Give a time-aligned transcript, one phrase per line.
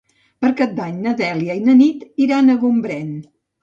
[0.45, 3.11] Per Cap d'Any na Dèlia i na Nit iran a Gombrèn.